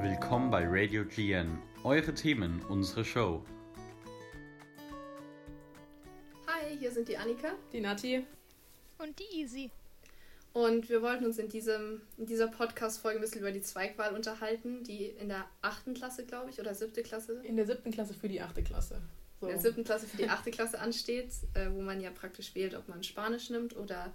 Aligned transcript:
Willkommen 0.00 0.50
bei 0.50 0.66
Radio 0.66 1.04
GN. 1.06 1.58
Eure 1.84 2.12
Themen, 2.12 2.62
unsere 2.68 3.04
Show. 3.04 3.42
Hi, 6.46 6.76
hier 6.78 6.90
sind 6.92 7.08
die 7.08 7.16
Annika. 7.16 7.52
Die 7.72 7.80
Nati. 7.80 8.26
Und 8.98 9.18
die 9.18 9.40
Easy. 9.40 9.70
Und 10.52 10.90
wir 10.90 11.00
wollten 11.00 11.24
uns 11.24 11.38
in, 11.38 11.48
diesem, 11.48 12.02
in 12.18 12.26
dieser 12.26 12.48
Podcast-Folge 12.48 13.18
ein 13.18 13.22
bisschen 13.22 13.40
über 13.40 13.52
die 13.52 13.62
Zweigwahl 13.62 14.14
unterhalten, 14.14 14.84
die 14.84 15.06
in 15.06 15.28
der 15.28 15.46
achten 15.62 15.94
Klasse, 15.94 16.26
glaube 16.26 16.50
ich, 16.50 16.60
oder 16.60 16.74
siebte 16.74 17.02
Klasse? 17.02 17.40
In 17.44 17.56
der 17.56 17.66
siebten 17.66 17.92
Klasse 17.92 18.12
für 18.12 18.28
die 18.28 18.42
achte 18.42 18.62
Klasse. 18.62 19.00
So. 19.40 19.46
In 19.46 19.52
der 19.52 19.60
siebten 19.60 19.84
Klasse 19.84 20.06
für 20.06 20.16
die 20.16 20.28
achte 20.28 20.50
Klasse 20.50 20.80
ansteht, 20.80 21.30
äh, 21.54 21.70
wo 21.70 21.80
man 21.80 22.00
ja 22.00 22.10
praktisch 22.10 22.54
wählt, 22.54 22.74
ob 22.74 22.88
man 22.88 23.04
Spanisch 23.04 23.50
nimmt 23.50 23.76
oder 23.76 24.12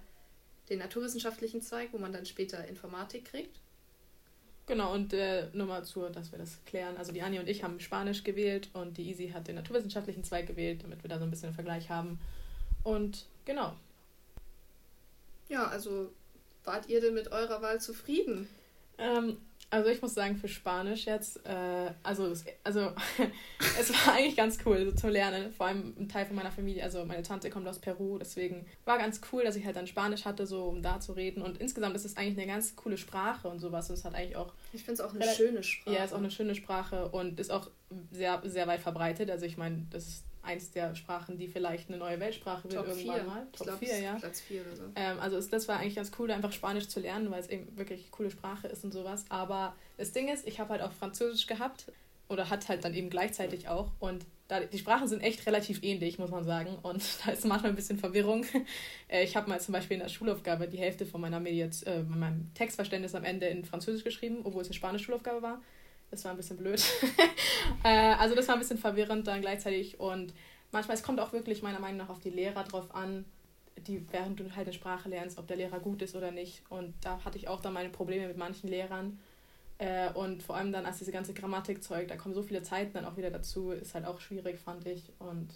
den 0.68 0.78
naturwissenschaftlichen 0.78 1.62
Zweig, 1.62 1.92
wo 1.92 1.98
man 1.98 2.12
dann 2.12 2.26
später 2.26 2.66
Informatik 2.66 3.26
kriegt. 3.26 3.58
Genau, 4.66 4.94
und 4.94 5.12
äh, 5.12 5.48
nur 5.52 5.66
mal 5.66 5.84
zu, 5.84 6.08
dass 6.08 6.32
wir 6.32 6.38
das 6.38 6.58
klären. 6.64 6.96
Also 6.96 7.12
die 7.12 7.20
Anni 7.20 7.38
und 7.38 7.48
ich 7.48 7.62
haben 7.62 7.80
Spanisch 7.80 8.24
gewählt 8.24 8.70
und 8.72 8.96
die 8.96 9.08
Easy 9.08 9.28
hat 9.28 9.46
den 9.46 9.56
naturwissenschaftlichen 9.56 10.24
Zweig 10.24 10.46
gewählt, 10.46 10.82
damit 10.82 11.02
wir 11.02 11.08
da 11.08 11.18
so 11.18 11.24
ein 11.24 11.30
bisschen 11.30 11.48
einen 11.48 11.54
Vergleich 11.54 11.90
haben. 11.90 12.18
Und 12.82 13.26
genau. 13.44 13.74
Ja, 15.48 15.66
also 15.66 16.12
wart 16.64 16.88
ihr 16.88 17.02
denn 17.02 17.14
mit 17.14 17.30
eurer 17.30 17.60
Wahl 17.60 17.80
zufrieden? 17.80 18.48
Ähm, 18.96 19.38
also 19.74 19.90
ich 19.90 20.00
muss 20.00 20.14
sagen, 20.14 20.36
für 20.36 20.46
Spanisch 20.46 21.06
jetzt, 21.06 21.44
äh, 21.44 21.90
also, 22.04 22.32
also 22.62 22.92
es 23.80 23.90
war 23.92 24.14
eigentlich 24.14 24.36
ganz 24.36 24.58
cool 24.64 24.84
so 24.84 24.92
zu 24.92 25.08
lernen. 25.08 25.52
Vor 25.52 25.66
allem 25.66 25.94
ein 25.98 26.08
Teil 26.08 26.26
von 26.26 26.36
meiner 26.36 26.52
Familie, 26.52 26.84
also 26.84 27.04
meine 27.04 27.24
Tante 27.24 27.50
kommt 27.50 27.66
aus 27.66 27.80
Peru, 27.80 28.18
deswegen 28.18 28.66
war 28.84 28.98
ganz 28.98 29.20
cool, 29.32 29.42
dass 29.42 29.56
ich 29.56 29.66
halt 29.66 29.74
dann 29.74 29.88
Spanisch 29.88 30.26
hatte, 30.26 30.46
so 30.46 30.66
um 30.66 30.80
da 30.80 31.00
zu 31.00 31.12
reden. 31.14 31.42
Und 31.42 31.58
insgesamt 31.58 31.96
ist 31.96 32.04
es 32.04 32.16
eigentlich 32.16 32.38
eine 32.38 32.46
ganz 32.46 32.76
coole 32.76 32.96
Sprache 32.96 33.48
und 33.48 33.58
sowas. 33.58 33.90
Und 33.90 33.96
es 33.96 34.04
hat 34.04 34.14
eigentlich 34.14 34.36
auch. 34.36 34.54
Ich 34.72 34.84
finde 34.84 34.94
es 34.94 35.00
auch 35.00 35.12
eine 35.12 35.24
schöne 35.24 35.64
Sprache. 35.64 35.96
Ja, 35.96 36.04
ist 36.04 36.14
auch 36.14 36.18
eine 36.18 36.30
schöne 36.30 36.54
Sprache 36.54 37.08
und 37.08 37.40
ist 37.40 37.50
auch 37.50 37.68
sehr, 38.12 38.42
sehr 38.44 38.68
weit 38.68 38.80
verbreitet. 38.80 39.28
Also 39.28 39.44
ich 39.44 39.56
meine, 39.56 39.86
das 39.90 40.06
ist 40.06 40.24
eins 40.44 40.70
der 40.70 40.94
Sprachen, 40.94 41.38
die 41.38 41.48
vielleicht 41.48 41.88
eine 41.88 41.98
neue 41.98 42.20
Weltsprache 42.20 42.64
wird 42.64 42.74
Top 42.74 42.86
irgendwann 42.86 43.16
4. 43.16 43.24
mal. 43.24 43.46
Top 43.52 43.78
4, 43.78 43.98
ja. 43.98 44.14
Platz 44.14 44.40
4 44.40 44.62
oder 44.62 44.76
so. 44.76 44.82
Ähm, 44.94 45.20
also 45.20 45.36
ist, 45.36 45.52
das 45.52 45.68
war 45.68 45.78
eigentlich 45.78 45.96
ganz 45.96 46.10
cool, 46.18 46.30
einfach 46.30 46.52
Spanisch 46.52 46.88
zu 46.88 47.00
lernen, 47.00 47.30
weil 47.30 47.40
es 47.40 47.48
eben 47.48 47.76
wirklich 47.76 48.00
eine 48.02 48.10
coole 48.10 48.30
Sprache 48.30 48.68
ist 48.68 48.84
und 48.84 48.92
sowas. 48.92 49.24
Aber 49.28 49.74
das 49.96 50.12
Ding 50.12 50.28
ist, 50.28 50.46
ich 50.46 50.60
habe 50.60 50.70
halt 50.70 50.82
auch 50.82 50.92
Französisch 50.92 51.46
gehabt 51.46 51.86
oder 52.28 52.50
hat 52.50 52.68
halt 52.68 52.84
dann 52.84 52.94
eben 52.94 53.10
gleichzeitig 53.10 53.68
auch. 53.68 53.90
Und 54.00 54.24
da, 54.48 54.60
die 54.60 54.78
Sprachen 54.78 55.08
sind 55.08 55.22
echt 55.22 55.46
relativ 55.46 55.82
ähnlich, 55.82 56.18
muss 56.18 56.30
man 56.30 56.44
sagen. 56.44 56.76
Und 56.82 57.02
da 57.24 57.32
ist 57.32 57.44
manchmal 57.44 57.72
ein 57.72 57.76
bisschen 57.76 57.98
Verwirrung. 57.98 58.44
Äh, 59.06 59.24
ich 59.24 59.36
habe 59.36 59.50
mal 59.50 59.60
zum 59.60 59.72
Beispiel 59.72 59.96
in 59.96 60.02
der 60.02 60.08
Schulaufgabe 60.08 60.66
die 60.66 60.78
Hälfte 60.78 61.04
von 61.04 61.20
meiner 61.20 61.38
Mediaz 61.38 61.82
äh, 61.82 62.02
meinem 62.02 62.50
Textverständnis 62.54 63.14
am 63.14 63.22
Ende 63.22 63.46
in 63.46 63.64
Französisch 63.66 64.02
geschrieben, 64.02 64.38
obwohl 64.44 64.62
es 64.62 64.68
eine 64.68 64.74
spanische 64.74 65.04
Schulaufgabe 65.04 65.42
war. 65.42 65.60
Das 66.14 66.24
war 66.24 66.30
ein 66.30 66.36
bisschen 66.36 66.56
blöd. 66.56 66.80
äh, 67.84 68.14
also 68.14 68.36
das 68.36 68.46
war 68.46 68.54
ein 68.54 68.60
bisschen 68.60 68.78
verwirrend 68.78 69.26
dann 69.26 69.40
gleichzeitig. 69.40 69.98
Und 69.98 70.32
manchmal, 70.70 70.96
es 70.96 71.02
kommt 71.02 71.18
auch 71.18 71.32
wirklich 71.32 71.60
meiner 71.60 71.80
Meinung 71.80 71.96
nach 71.98 72.08
auf 72.08 72.20
die 72.20 72.30
Lehrer 72.30 72.62
drauf 72.62 72.94
an, 72.94 73.24
die, 73.88 74.06
während 74.12 74.38
du 74.38 74.44
halt 74.54 74.68
eine 74.68 74.72
Sprache 74.72 75.08
lernst, 75.08 75.38
ob 75.38 75.48
der 75.48 75.56
Lehrer 75.56 75.80
gut 75.80 76.02
ist 76.02 76.14
oder 76.14 76.30
nicht. 76.30 76.62
Und 76.68 76.94
da 77.00 77.24
hatte 77.24 77.36
ich 77.36 77.48
auch 77.48 77.60
dann 77.60 77.72
meine 77.72 77.88
Probleme 77.88 78.28
mit 78.28 78.36
manchen 78.36 78.68
Lehrern. 78.68 79.18
Äh, 79.78 80.12
und 80.12 80.44
vor 80.44 80.54
allem 80.54 80.70
dann, 80.70 80.86
als 80.86 80.98
diese 80.98 81.10
ganze 81.10 81.34
Grammatikzeug, 81.34 82.06
da 82.06 82.14
kommen 82.14 82.34
so 82.34 82.44
viele 82.44 82.62
Zeiten 82.62 82.92
dann 82.92 83.06
auch 83.06 83.16
wieder 83.16 83.32
dazu, 83.32 83.72
ist 83.72 83.96
halt 83.96 84.06
auch 84.06 84.20
schwierig, 84.20 84.60
fand 84.60 84.86
ich. 84.86 85.10
Und 85.18 85.48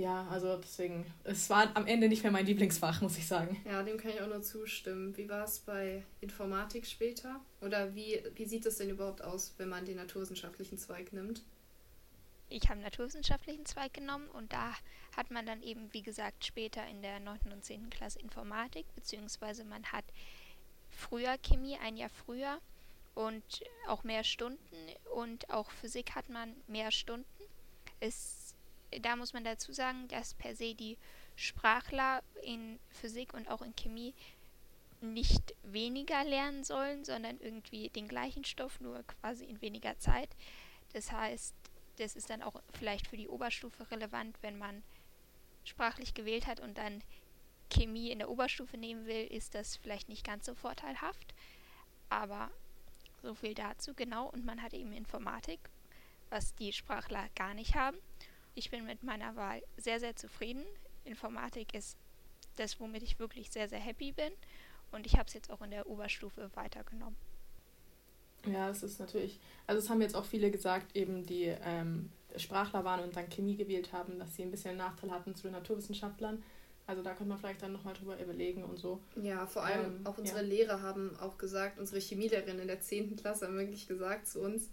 ja, 0.00 0.26
also 0.30 0.56
deswegen, 0.56 1.04
es 1.24 1.50
war 1.50 1.76
am 1.76 1.86
Ende 1.86 2.08
nicht 2.08 2.22
mehr 2.22 2.32
mein 2.32 2.46
Lieblingsfach, 2.46 3.02
muss 3.02 3.18
ich 3.18 3.26
sagen. 3.26 3.60
Ja, 3.66 3.82
dem 3.82 3.98
kann 3.98 4.10
ich 4.10 4.20
auch 4.22 4.28
nur 4.28 4.40
zustimmen. 4.40 5.14
Wie 5.16 5.28
war 5.28 5.44
es 5.44 5.58
bei 5.58 6.02
Informatik 6.22 6.86
später? 6.86 7.40
Oder 7.60 7.94
wie, 7.94 8.22
wie 8.34 8.46
sieht 8.46 8.64
es 8.64 8.78
denn 8.78 8.88
überhaupt 8.88 9.22
aus, 9.22 9.52
wenn 9.58 9.68
man 9.68 9.84
den 9.84 9.96
naturwissenschaftlichen 9.96 10.78
Zweig 10.78 11.12
nimmt? 11.12 11.42
Ich 12.48 12.62
habe 12.64 12.74
einen 12.74 12.82
naturwissenschaftlichen 12.82 13.66
Zweig 13.66 13.92
genommen 13.92 14.28
und 14.30 14.52
da 14.52 14.74
hat 15.14 15.30
man 15.30 15.44
dann 15.44 15.62
eben, 15.62 15.92
wie 15.92 16.02
gesagt, 16.02 16.46
später 16.46 16.86
in 16.88 17.02
der 17.02 17.20
9. 17.20 17.38
und 17.52 17.64
10. 17.64 17.90
Klasse 17.90 18.20
Informatik, 18.20 18.86
beziehungsweise 18.94 19.64
man 19.64 19.84
hat 19.92 20.04
früher 20.90 21.36
Chemie, 21.38 21.76
ein 21.76 21.96
Jahr 21.96 22.10
früher 22.10 22.58
und 23.14 23.44
auch 23.86 24.02
mehr 24.02 24.24
Stunden 24.24 24.76
und 25.14 25.50
auch 25.50 25.70
Physik 25.70 26.14
hat 26.14 26.30
man 26.30 26.54
mehr 26.66 26.90
Stunden. 26.90 27.26
Es, 28.00 28.39
da 29.02 29.16
muss 29.16 29.32
man 29.32 29.44
dazu 29.44 29.72
sagen, 29.72 30.08
dass 30.08 30.34
per 30.34 30.54
se 30.54 30.74
die 30.74 30.98
Sprachler 31.36 32.22
in 32.42 32.78
Physik 32.88 33.34
und 33.34 33.48
auch 33.48 33.62
in 33.62 33.74
Chemie 33.76 34.14
nicht 35.00 35.54
weniger 35.62 36.24
lernen 36.24 36.64
sollen, 36.64 37.04
sondern 37.04 37.38
irgendwie 37.40 37.88
den 37.88 38.08
gleichen 38.08 38.44
Stoff, 38.44 38.80
nur 38.80 39.02
quasi 39.04 39.44
in 39.44 39.60
weniger 39.62 39.98
Zeit. 39.98 40.28
Das 40.92 41.10
heißt, 41.12 41.54
das 41.96 42.16
ist 42.16 42.30
dann 42.30 42.42
auch 42.42 42.60
vielleicht 42.78 43.06
für 43.06 43.16
die 43.16 43.28
Oberstufe 43.28 43.90
relevant, 43.90 44.36
wenn 44.42 44.58
man 44.58 44.82
sprachlich 45.64 46.14
gewählt 46.14 46.46
hat 46.46 46.60
und 46.60 46.78
dann 46.78 47.02
Chemie 47.70 48.10
in 48.10 48.18
der 48.18 48.30
Oberstufe 48.30 48.76
nehmen 48.76 49.06
will, 49.06 49.26
ist 49.26 49.54
das 49.54 49.76
vielleicht 49.76 50.08
nicht 50.08 50.26
ganz 50.26 50.46
so 50.46 50.54
vorteilhaft. 50.54 51.34
Aber 52.08 52.50
so 53.22 53.34
viel 53.34 53.54
dazu, 53.54 53.94
genau. 53.94 54.28
Und 54.28 54.44
man 54.44 54.62
hat 54.62 54.74
eben 54.74 54.92
Informatik, 54.92 55.60
was 56.30 56.54
die 56.56 56.72
Sprachler 56.72 57.28
gar 57.36 57.54
nicht 57.54 57.74
haben. 57.74 57.98
Ich 58.54 58.70
bin 58.70 58.84
mit 58.84 59.02
meiner 59.02 59.36
Wahl 59.36 59.62
sehr, 59.76 60.00
sehr 60.00 60.16
zufrieden. 60.16 60.64
Informatik 61.04 61.74
ist 61.74 61.96
das, 62.56 62.80
womit 62.80 63.02
ich 63.02 63.18
wirklich 63.18 63.50
sehr, 63.50 63.68
sehr 63.68 63.78
happy 63.78 64.12
bin. 64.12 64.32
Und 64.92 65.06
ich 65.06 65.14
habe 65.14 65.26
es 65.28 65.34
jetzt 65.34 65.50
auch 65.50 65.62
in 65.62 65.70
der 65.70 65.86
Oberstufe 65.86 66.50
weitergenommen. 66.54 67.16
Ja, 68.46 68.70
es 68.70 68.82
ist 68.82 68.98
natürlich, 68.98 69.38
also 69.66 69.78
es 69.78 69.90
haben 69.90 70.00
jetzt 70.00 70.16
auch 70.16 70.24
viele 70.24 70.50
gesagt, 70.50 70.96
eben 70.96 71.26
die 71.26 71.54
ähm, 71.62 72.10
Sprachler 72.36 72.84
waren 72.84 73.04
und 73.04 73.14
dann 73.14 73.28
Chemie 73.28 73.56
gewählt 73.56 73.92
haben, 73.92 74.18
dass 74.18 74.34
sie 74.34 74.42
ein 74.42 74.50
bisschen 74.50 74.70
einen 74.70 74.78
Nachteil 74.78 75.10
hatten 75.10 75.34
zu 75.34 75.44
den 75.44 75.52
Naturwissenschaftlern. 75.52 76.42
Also 76.86 77.02
da 77.02 77.10
könnte 77.10 77.28
man 77.28 77.38
vielleicht 77.38 77.62
dann 77.62 77.72
nochmal 77.72 77.94
drüber 77.94 78.20
überlegen 78.20 78.64
und 78.64 78.78
so. 78.78 79.00
Ja, 79.22 79.46
vor 79.46 79.62
allem 79.62 79.98
ähm, 79.98 80.06
auch 80.06 80.18
unsere 80.18 80.40
ja. 80.40 80.46
Lehrer 80.46 80.82
haben 80.82 81.16
auch 81.20 81.38
gesagt, 81.38 81.78
unsere 81.78 82.00
Chemielehrerin 82.00 82.58
in 82.58 82.66
der 82.66 82.80
10. 82.80 83.14
Klasse 83.16 83.46
haben 83.46 83.56
wirklich 83.56 83.86
gesagt 83.86 84.26
zu 84.26 84.40
uns, 84.40 84.70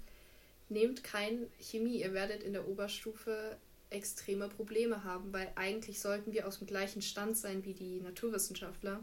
nehmt 0.69 1.03
kein 1.03 1.47
Chemie, 1.59 2.01
ihr 2.01 2.13
werdet 2.13 2.41
in 2.43 2.53
der 2.53 2.67
Oberstufe 2.67 3.57
extreme 3.89 4.49
Probleme 4.49 5.03
haben, 5.03 5.31
weil 5.33 5.51
eigentlich 5.55 5.99
sollten 5.99 6.33
wir 6.33 6.47
aus 6.47 6.59
dem 6.59 6.67
gleichen 6.67 7.01
Stand 7.01 7.37
sein 7.37 7.63
wie 7.63 7.73
die 7.73 8.01
Naturwissenschaftler. 8.01 8.99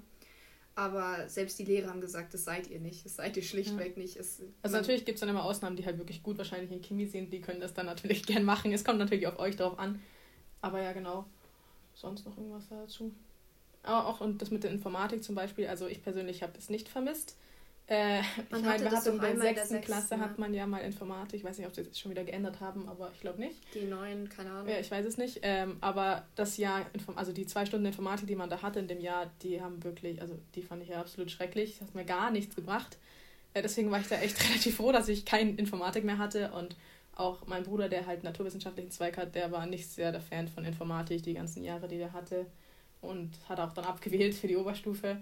Aber 0.77 1.29
selbst 1.29 1.59
die 1.61 1.65
Lehrer 1.65 1.91
haben 1.91 2.01
gesagt, 2.01 2.35
das 2.35 2.45
seid 2.45 2.69
ihr 2.69 2.81
nicht, 2.81 3.05
das 3.05 3.17
seid 3.17 3.37
ihr 3.37 3.45
schlichtweg 3.45 3.97
ja. 3.97 4.03
nicht. 4.03 4.17
Es, 4.17 4.43
also 4.63 4.77
natürlich 4.77 5.05
gibt 5.05 5.17
es 5.17 5.21
dann 5.21 5.29
immer 5.29 5.45
Ausnahmen, 5.45 5.77
die 5.77 5.87
halt 5.87 5.99
wirklich 5.99 6.23
gut 6.23 6.37
wahrscheinlich 6.37 6.73
in 6.73 6.83
Chemie 6.83 7.07
sind, 7.07 7.33
die 7.33 7.41
können 7.41 7.61
das 7.61 7.75
dann 7.75 7.87
natürlich 7.87 8.23
gern 8.27 8.45
machen. 8.45 8.73
Es 8.73 8.85
kommt 8.85 8.99
natürlich 8.99 9.27
auf 9.29 9.39
euch 9.39 9.57
drauf 9.57 9.79
an. 9.79 10.01
Aber 10.61 10.83
ja, 10.83 10.93
genau 10.93 11.27
sonst 11.95 12.27
noch 12.27 12.37
irgendwas 12.37 12.69
dazu? 12.69 13.13
Aber 13.83 14.09
auch 14.09 14.21
und 14.21 14.41
das 14.41 14.51
mit 14.51 14.65
der 14.65 14.71
Informatik 14.71 15.23
zum 15.23 15.35
Beispiel, 15.35 15.67
also 15.67 15.87
ich 15.87 16.03
persönlich 16.03 16.43
habe 16.43 16.53
das 16.55 16.71
nicht 16.71 16.89
vermisst. 16.89 17.37
Äh, 17.87 18.21
ich 18.21 18.25
meine, 18.51 18.83
wir 18.83 18.91
hatten 18.91 19.15
in 19.15 19.21
der 19.21 19.37
sechsten 19.37 19.81
Klasse 19.83 20.19
hat 20.19 20.39
man 20.39 20.55
ja 20.55 20.67
mal 20.67 20.79
Informatik. 20.79 21.41
Ich 21.41 21.45
weiß 21.45 21.59
nicht, 21.59 21.67
ob 21.67 21.75
sie 21.75 21.83
das 21.83 21.99
schon 21.99 22.11
wieder 22.11 22.25
geändert 22.25 22.61
haben, 22.61 22.89
aber 22.89 23.11
ich 23.13 23.21
glaube 23.21 23.41
nicht. 23.41 23.57
Die 23.75 23.85
neuen, 23.85 24.29
keine 24.31 24.53
Ahnung. 24.53 24.69
Ja, 24.69 24.79
ich 24.79 24.91
weiß 24.91 25.05
es 25.05 25.19
nicht. 25.19 25.41
Ähm, 25.43 25.77
aber 25.83 26.25
das 26.35 26.57
Jahr, 26.57 26.87
also 27.15 27.33
die 27.33 27.47
zwei 27.47 27.67
Stunden 27.67 27.85
Informatik, 27.85 28.27
die 28.27 28.37
man 28.37 28.49
da 28.49 28.63
hatte 28.63 28.79
in 28.79 28.89
dem 28.89 29.01
Jahr, 29.01 29.31
die 29.43 29.61
haben 29.61 29.85
wirklich, 29.85 30.23
also 30.23 30.39
die 30.55 30.63
fand 30.63 30.83
ich 30.83 30.89
ja 30.89 31.01
absolut 31.01 31.31
schrecklich. 31.31 31.79
Das 31.79 31.89
hat 31.89 31.95
mir 31.95 32.07
gar 32.07 32.31
nichts 32.31 32.57
gebracht. 32.57 32.97
Äh, 33.53 33.61
deswegen 33.61 33.91
war 33.91 34.01
ich 34.01 34.09
da 34.09 34.17
echt 34.17 34.43
relativ 34.49 34.77
froh, 34.77 34.91
dass 34.91 35.09
ich 35.09 35.27
keine 35.27 35.51
Informatik 35.51 36.05
mehr 36.05 36.19
hatte 36.19 36.53
und 36.53 36.77
auch 37.17 37.47
mein 37.47 37.63
Bruder, 37.65 37.89
der 37.89 38.07
halt 38.07 38.25
naturwissenschaftlichen 38.25 38.91
Zweig 38.91 39.17
hat, 39.19 39.35
der 39.35 39.53
war 39.53 39.67
nicht 39.67 39.89
sehr 39.89 40.11
der 40.11 40.21
Fan 40.21 40.49
von 40.49 40.65
Informatik 40.65 41.23
die 41.23 41.35
ganzen 41.35 41.63
Jahre, 41.63 41.87
die 41.87 41.99
der 41.99 42.13
hatte. 42.13 42.47
Und 43.03 43.31
hat 43.49 43.61
auch 43.61 43.73
dann 43.75 43.85
abgewählt 43.85 44.35
für 44.35 44.49
die 44.49 44.57
Oberstufe. 44.57 45.19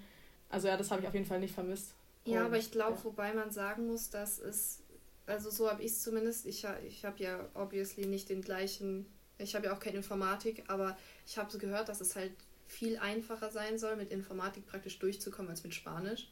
Also 0.48 0.68
ja, 0.68 0.76
das 0.76 0.92
habe 0.92 1.02
ich 1.02 1.08
auf 1.08 1.14
jeden 1.14 1.26
Fall 1.26 1.40
nicht 1.40 1.52
vermisst. 1.52 1.94
Ja, 2.24 2.40
und, 2.40 2.46
aber 2.46 2.58
ich 2.58 2.70
glaube, 2.70 2.96
ja. 2.96 3.04
wobei 3.04 3.34
man 3.34 3.50
sagen 3.50 3.86
muss, 3.86 4.10
dass 4.10 4.38
es, 4.38 4.82
also 5.26 5.50
so 5.50 5.70
habe 5.70 5.82
ich 5.82 5.92
es 5.92 6.02
zumindest, 6.02 6.46
ich, 6.46 6.66
ich 6.86 7.04
habe 7.04 7.22
ja 7.22 7.48
obviously 7.54 8.06
nicht 8.06 8.28
den 8.28 8.42
gleichen, 8.42 9.06
ich 9.38 9.54
habe 9.54 9.66
ja 9.66 9.74
auch 9.74 9.80
keine 9.80 9.96
Informatik, 9.96 10.64
aber 10.68 10.96
ich 11.26 11.38
habe 11.38 11.50
so 11.50 11.58
gehört, 11.58 11.88
dass 11.88 12.00
es 12.00 12.16
halt 12.16 12.32
viel 12.66 12.96
einfacher 12.98 13.50
sein 13.50 13.78
soll, 13.78 13.96
mit 13.96 14.10
Informatik 14.10 14.66
praktisch 14.66 14.98
durchzukommen 14.98 15.50
als 15.50 15.62
mit 15.62 15.74
Spanisch. 15.74 16.28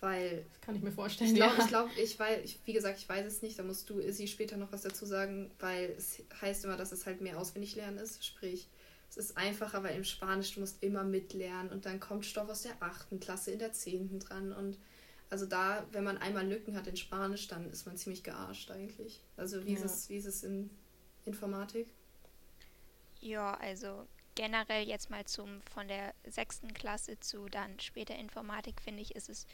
Weil. 0.00 0.44
Das 0.50 0.60
kann 0.60 0.74
ich 0.74 0.82
mir 0.82 0.90
vorstellen. 0.90 1.30
Ich 1.30 1.36
glaube, 1.36 1.54
ja. 1.56 1.62
ich, 1.62 1.68
glaub, 1.68 1.88
ich, 1.96 2.18
weil, 2.18 2.44
ich, 2.44 2.58
wie 2.64 2.72
gesagt, 2.72 2.98
ich 2.98 3.08
weiß 3.08 3.24
es 3.24 3.40
nicht, 3.40 3.58
da 3.58 3.62
musst 3.62 3.88
du 3.88 4.02
sie 4.12 4.26
später 4.26 4.56
noch 4.56 4.72
was 4.72 4.82
dazu 4.82 5.06
sagen, 5.06 5.50
weil 5.60 5.94
es 5.96 6.22
heißt 6.40 6.64
immer, 6.64 6.76
dass 6.76 6.90
es 6.90 7.06
halt 7.06 7.20
mehr 7.20 7.38
auswendig 7.38 7.76
lernen 7.76 7.98
ist. 7.98 8.26
Sprich, 8.26 8.68
es 9.08 9.16
ist 9.16 9.36
einfacher, 9.36 9.82
weil 9.82 9.96
im 9.96 10.04
Spanisch 10.04 10.54
du 10.54 10.60
musst 10.60 10.82
immer 10.82 11.04
mitlernen 11.04 11.70
und 11.70 11.86
dann 11.86 12.00
kommt 12.00 12.26
Stoff 12.26 12.48
aus 12.48 12.62
der 12.62 12.72
achten 12.80 13.20
Klasse 13.20 13.52
in 13.52 13.60
der 13.60 13.72
zehnten 13.72 14.18
dran 14.18 14.52
und 14.52 14.76
also 15.32 15.46
da, 15.46 15.86
wenn 15.92 16.04
man 16.04 16.18
einmal 16.18 16.46
Lücken 16.46 16.76
hat 16.76 16.86
in 16.86 16.96
Spanisch, 16.98 17.48
dann 17.48 17.70
ist 17.70 17.86
man 17.86 17.96
ziemlich 17.96 18.22
gearscht 18.22 18.70
eigentlich. 18.70 19.22
Also 19.38 19.64
wie, 19.64 19.72
ja. 19.72 19.78
ist, 19.78 19.84
es, 19.86 20.08
wie 20.10 20.16
ist 20.16 20.26
es 20.26 20.42
in 20.42 20.68
Informatik? 21.24 21.88
Ja, 23.18 23.54
also 23.54 24.06
generell 24.34 24.86
jetzt 24.86 25.08
mal 25.08 25.24
zum 25.24 25.62
von 25.62 25.88
der 25.88 26.12
sechsten 26.28 26.74
Klasse 26.74 27.18
zu 27.18 27.48
dann 27.48 27.80
später 27.80 28.14
Informatik, 28.14 28.82
finde 28.82 29.00
ich, 29.00 29.14
ist 29.14 29.30
es 29.30 29.46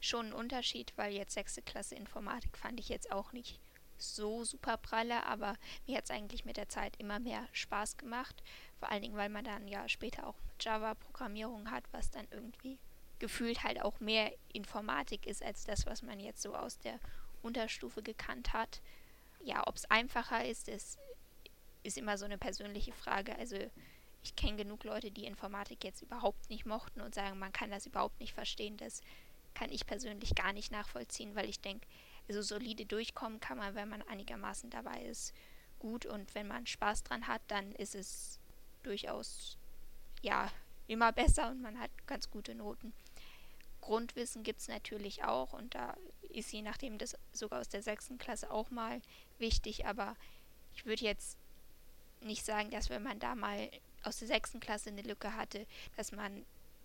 schon 0.00 0.28
ein 0.28 0.32
Unterschied, 0.32 0.94
weil 0.96 1.12
jetzt 1.12 1.34
sechste 1.34 1.60
Klasse 1.60 1.94
Informatik 1.94 2.56
fand 2.56 2.80
ich 2.80 2.88
jetzt 2.88 3.12
auch 3.12 3.34
nicht 3.34 3.60
so 3.98 4.44
super 4.44 4.78
pralle, 4.78 5.26
aber 5.26 5.56
mir 5.86 5.98
hat 5.98 6.04
es 6.04 6.10
eigentlich 6.10 6.46
mit 6.46 6.56
der 6.56 6.70
Zeit 6.70 6.96
immer 6.96 7.18
mehr 7.18 7.46
Spaß 7.52 7.98
gemacht. 7.98 8.42
Vor 8.78 8.90
allen 8.90 9.02
Dingen, 9.02 9.16
weil 9.18 9.28
man 9.28 9.44
dann 9.44 9.68
ja 9.68 9.90
später 9.90 10.26
auch 10.26 10.36
Java-Programmierung 10.58 11.70
hat, 11.70 11.84
was 11.92 12.10
dann 12.10 12.26
irgendwie 12.30 12.78
gefühlt 13.18 13.62
halt 13.62 13.80
auch 13.82 14.00
mehr 14.00 14.32
Informatik 14.52 15.26
ist 15.26 15.42
als 15.42 15.64
das, 15.64 15.86
was 15.86 16.02
man 16.02 16.20
jetzt 16.20 16.42
so 16.42 16.54
aus 16.54 16.78
der 16.78 16.98
Unterstufe 17.42 18.02
gekannt 18.02 18.52
hat. 18.52 18.80
Ja, 19.44 19.66
ob 19.66 19.76
es 19.76 19.90
einfacher 19.90 20.44
ist, 20.44 20.68
ist, 20.68 20.98
ist 21.82 21.98
immer 21.98 22.18
so 22.18 22.24
eine 22.24 22.38
persönliche 22.38 22.92
Frage. 22.92 23.36
Also 23.36 23.56
ich 24.22 24.36
kenne 24.36 24.56
genug 24.56 24.84
Leute, 24.84 25.10
die 25.10 25.26
Informatik 25.26 25.84
jetzt 25.84 26.02
überhaupt 26.02 26.50
nicht 26.50 26.66
mochten 26.66 27.00
und 27.00 27.14
sagen, 27.14 27.38
man 27.38 27.52
kann 27.52 27.70
das 27.70 27.86
überhaupt 27.86 28.20
nicht 28.20 28.34
verstehen. 28.34 28.76
Das 28.76 29.00
kann 29.54 29.70
ich 29.70 29.86
persönlich 29.86 30.34
gar 30.34 30.52
nicht 30.52 30.70
nachvollziehen, 30.70 31.34
weil 31.34 31.48
ich 31.48 31.60
denke, 31.60 31.86
also 32.28 32.42
solide 32.42 32.84
durchkommen 32.84 33.40
kann 33.40 33.58
man, 33.58 33.74
wenn 33.74 33.88
man 33.88 34.02
einigermaßen 34.02 34.70
dabei 34.70 35.02
ist, 35.02 35.32
gut. 35.78 36.04
Und 36.06 36.34
wenn 36.34 36.46
man 36.46 36.66
Spaß 36.66 37.04
dran 37.04 37.26
hat, 37.26 37.42
dann 37.48 37.72
ist 37.72 37.94
es 37.94 38.38
durchaus, 38.82 39.56
ja, 40.22 40.50
immer 40.86 41.12
besser 41.12 41.50
und 41.50 41.60
man 41.60 41.78
hat 41.78 41.90
ganz 42.06 42.30
gute 42.30 42.54
Noten. 42.54 42.92
Grundwissen 43.88 44.42
gibt 44.42 44.60
es 44.60 44.68
natürlich 44.68 45.24
auch 45.24 45.54
und 45.54 45.74
da 45.74 45.96
ist 46.28 46.52
je 46.52 46.60
nachdem 46.60 46.98
das 46.98 47.16
sogar 47.32 47.60
aus 47.60 47.70
der 47.70 47.82
sechsten 47.82 48.18
Klasse 48.18 48.50
auch 48.50 48.70
mal 48.70 49.00
wichtig, 49.38 49.86
aber 49.86 50.14
ich 50.74 50.84
würde 50.84 51.04
jetzt 51.04 51.38
nicht 52.20 52.44
sagen, 52.44 52.70
dass 52.70 52.90
wenn 52.90 53.02
man 53.02 53.18
da 53.18 53.34
mal 53.34 53.70
aus 54.02 54.18
der 54.18 54.28
sechsten 54.28 54.60
Klasse 54.60 54.90
eine 54.90 55.00
Lücke 55.00 55.34
hatte, 55.34 55.66
dass 55.96 56.12
man 56.12 56.44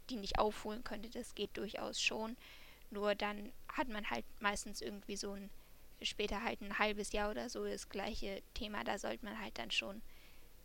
die 0.10 0.16
nicht 0.16 0.40
aufholen 0.40 0.86
könnte. 0.86 1.10
Das 1.10 1.36
geht 1.36 1.58
durchaus 1.58 2.02
schon. 2.02 2.38
Nur 2.90 3.16
dann 3.16 3.52
hat 3.68 3.90
man 3.90 4.10
halt 4.10 4.24
meistens 4.40 4.80
irgendwie 4.80 5.18
so 5.18 5.34
ein, 5.34 5.50
später 6.02 6.42
halt 6.42 6.62
ein 6.62 6.80
halbes 6.80 7.12
Jahr 7.12 7.32
oder 7.32 7.50
so 7.50 7.66
das 7.66 7.90
gleiche 7.90 8.42
Thema. 8.54 8.86
Da 8.86 8.98
sollte 8.98 9.26
man 9.26 9.42
halt 9.42 9.58
dann 9.58 9.72
schon 9.72 10.02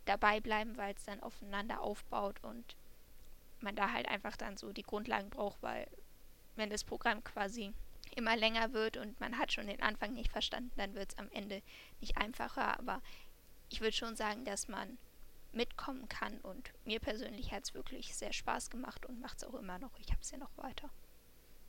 dabei 0.05 0.39
bleiben, 0.39 0.77
weil 0.77 0.95
es 0.95 1.03
dann 1.03 1.21
aufeinander 1.21 1.81
aufbaut 1.81 2.41
und 2.43 2.77
man 3.59 3.75
da 3.75 3.91
halt 3.91 4.07
einfach 4.07 4.37
dann 4.37 4.55
so 4.55 4.71
die 4.71 4.83
Grundlagen 4.83 5.29
braucht, 5.29 5.61
weil 5.61 5.85
wenn 6.59 6.69
das 6.69 6.83
Programm 6.83 7.23
quasi 7.23 7.73
immer 8.15 8.35
länger 8.35 8.73
wird 8.73 8.97
und 8.97 9.19
man 9.19 9.37
hat 9.37 9.51
schon 9.51 9.67
den 9.67 9.81
Anfang 9.81 10.13
nicht 10.13 10.31
verstanden, 10.31 10.71
dann 10.77 10.93
wird 10.93 11.11
es 11.11 11.17
am 11.17 11.29
Ende 11.31 11.61
nicht 12.01 12.17
einfacher. 12.17 12.77
Aber 12.77 13.01
ich 13.69 13.81
würde 13.81 13.95
schon 13.95 14.15
sagen, 14.15 14.45
dass 14.45 14.67
man 14.67 14.97
mitkommen 15.51 16.07
kann 16.09 16.39
und 16.41 16.71
mir 16.85 16.99
persönlich 16.99 17.51
hat 17.51 17.63
es 17.63 17.73
wirklich 17.73 18.15
sehr 18.15 18.33
Spaß 18.33 18.69
gemacht 18.69 19.05
und 19.05 19.19
macht 19.19 19.37
es 19.37 19.43
auch 19.43 19.55
immer 19.55 19.79
noch. 19.79 19.97
Ich 19.99 20.09
habe 20.09 20.19
es 20.21 20.31
ja 20.31 20.37
noch 20.37 20.55
weiter. 20.57 20.89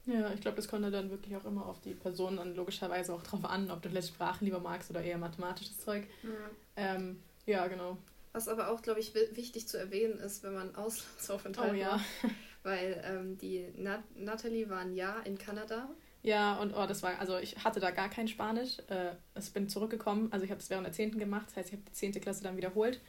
Ja, 0.06 0.32
ich 0.32 0.40
glaube, 0.40 0.56
das 0.56 0.68
kommt 0.68 0.84
dann 0.92 1.10
wirklich 1.10 1.36
auch 1.36 1.44
immer 1.44 1.66
auf 1.66 1.80
die 1.80 1.94
Person 1.94 2.36
dann 2.36 2.54
logischerweise 2.54 3.14
auch 3.14 3.22
drauf 3.22 3.44
an, 3.44 3.70
ob 3.70 3.82
du 3.82 3.90
vielleicht 3.90 4.08
Sprachen 4.08 4.44
lieber 4.44 4.60
magst 4.60 4.90
oder 4.90 5.02
eher 5.02 5.18
mathematisches 5.18 5.78
Zeug. 5.78 6.06
Ja, 6.22 6.30
ähm, 6.76 7.22
ja 7.46 7.66
genau. 7.68 7.98
Was 8.32 8.48
aber 8.48 8.70
auch, 8.70 8.80
glaube 8.80 9.00
ich, 9.00 9.14
wichtig 9.14 9.68
zu 9.68 9.76
erwähnen 9.78 10.18
ist, 10.18 10.42
wenn 10.42 10.54
man 10.54 10.74
Auslandsaufenthalt 10.76 11.72
oh, 11.72 11.76
ja. 11.76 11.96
macht. 11.96 12.04
Weil 12.62 13.02
ähm, 13.04 13.38
die 13.38 13.66
Nat 13.76 14.02
Natalie 14.16 14.68
war 14.68 14.80
ein 14.80 14.94
Jahr 14.94 15.24
in 15.26 15.38
Kanada. 15.38 15.88
Ja, 16.22 16.56
und 16.56 16.74
oh, 16.74 16.86
das 16.86 17.02
war, 17.02 17.18
also 17.18 17.38
ich 17.38 17.56
hatte 17.64 17.80
da 17.80 17.90
gar 17.90 18.10
kein 18.10 18.28
Spanisch. 18.28 18.78
Äh, 18.88 19.12
ich 19.38 19.52
bin 19.52 19.68
zurückgekommen, 19.68 20.28
also 20.30 20.44
ich 20.44 20.50
habe 20.50 20.60
das 20.60 20.68
während 20.68 20.86
der 20.86 20.92
10. 20.92 21.18
gemacht, 21.18 21.46
das 21.48 21.56
heißt, 21.56 21.68
ich 21.68 21.74
habe 21.74 21.82
die 21.88 21.92
10. 21.92 22.20
Klasse 22.20 22.42
dann 22.42 22.56
wiederholt. 22.56 23.00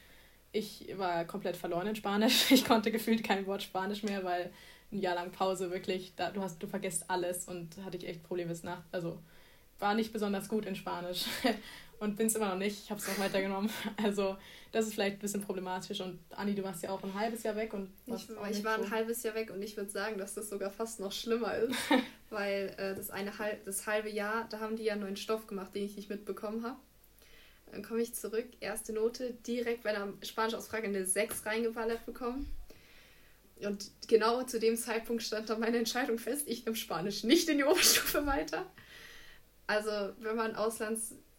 Ich 0.54 0.94
war 0.98 1.26
komplett 1.26 1.58
verloren 1.58 1.88
in 1.88 1.96
Spanisch. 1.96 2.52
Ich 2.52 2.66
konnte 2.66 2.92
gefühlt 2.92 3.24
kein 3.24 3.46
Wort 3.48 3.64
Spanisch 3.64 4.04
mehr, 4.04 4.24
weil 4.24 4.52
ein 4.92 5.00
Jahr 5.00 5.16
lang 5.16 5.32
Pause 5.32 5.72
wirklich, 5.72 6.14
da, 6.16 6.32
du 6.32 6.42
hast, 6.42 6.62
du 6.62 6.68
vergisst 6.68 7.10
alles 7.10 7.48
und 7.48 7.78
hatte 7.84 7.98
ich 7.98 8.08
echt 8.08 8.24
Probleme 8.24 8.50
bis. 8.50 8.64
Also 8.92 9.20
war 9.80 9.94
nicht 9.94 10.14
besonders 10.14 10.48
gut 10.48 10.66
in 10.66 10.76
Spanisch 10.76 11.26
und 12.02 12.16
bin 12.18 12.26
es 12.26 12.36
immer 12.36 12.50
noch 12.50 12.58
nicht. 12.58 12.84
Ich 12.84 12.90
habe 12.90 13.00
es 13.00 13.08
noch 13.08 13.20
weitergenommen. 13.20 13.70
Also 14.04 14.36
das 14.72 14.88
ist 14.88 14.96
vielleicht 14.96 15.18
ein 15.18 15.20
bisschen 15.20 15.42
problematisch. 15.42 16.02
Und 16.02 16.20
Anni, 16.32 16.56
du 16.56 16.64
warst 16.64 16.82
ja 16.82 16.90
auch 16.90 17.04
ein 17.04 17.14
halbes 17.14 17.44
Jahr 17.44 17.56
weg. 17.56 17.74
und 17.74 17.92
Ich, 18.08 18.28
ich 18.30 18.64
war 18.64 18.80
so. 18.80 18.86
ein 18.86 18.92
halbes 18.92 19.22
Jahr 19.22 19.36
weg 19.36 19.52
und 19.52 19.62
ich 19.62 19.78
würde 19.78 19.92
sagen, 19.92 20.18
dass 20.18 20.34
das 20.34 20.50
sogar 20.50 20.72
fast 20.72 21.00
noch 21.00 21.12
schlimmer 21.12 21.56
ist. 21.56 21.76
weil 22.32 22.74
äh, 22.78 22.96
das, 22.96 23.12
eine, 23.12 23.32
das 23.66 23.86
halbe 23.86 24.10
Jahr, 24.10 24.48
da 24.50 24.60
haben 24.60 24.78
die 24.78 24.84
ja 24.84 24.96
neuen 24.96 25.16
Stoff 25.16 25.46
gemacht, 25.46 25.76
den 25.76 25.86
ich 25.86 25.96
nicht 25.96 26.10
mitbekommen 26.10 26.64
habe. 26.64 26.78
Dann 27.72 27.84
komme 27.84 28.02
ich 28.02 28.16
zurück, 28.16 28.48
erste 28.60 28.94
Note, 28.94 29.34
direkt 29.46 29.84
bei 29.84 29.92
der 29.92 30.12
Spanisch-Ausfrage 30.24 30.88
eine 30.88 31.06
6 31.06 31.46
reingeballert 31.46 32.06
bekommen. 32.08 32.52
Und 33.60 33.92
genau 34.08 34.42
zu 34.44 34.60
dem 34.60 34.76
Zeitpunkt 34.76 35.22
stand 35.22 35.50
dann 35.52 35.60
meine 35.60 35.78
Entscheidung 35.78 36.18
fest, 36.18 36.48
ich 36.48 36.66
nehme 36.66 36.76
Spanisch 36.76 37.24
nicht 37.24 37.48
in 37.48 37.60
die 37.60 37.64
Oberstufe 37.64 38.26
weiter. 38.26 38.66
Also 39.68 39.92
wenn 40.20 40.36
man 40.36 40.56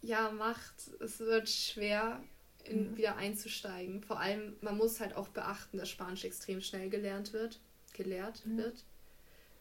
Auslandsjahr 0.02 0.32
macht, 0.32 0.74
es 1.00 1.20
wird 1.20 1.48
schwer, 1.48 2.22
in, 2.64 2.92
mhm. 2.92 2.96
wieder 2.96 3.16
einzusteigen. 3.16 4.02
Vor 4.02 4.20
allem, 4.20 4.56
man 4.60 4.76
muss 4.76 5.00
halt 5.00 5.16
auch 5.16 5.28
beachten, 5.28 5.78
dass 5.78 5.88
Spanisch 5.88 6.24
extrem 6.24 6.60
schnell 6.60 6.88
gelernt 6.90 7.32
wird, 7.32 7.60
gelehrt 7.92 8.44
mhm. 8.44 8.58
wird. 8.58 8.84